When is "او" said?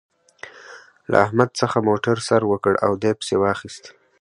2.85-2.91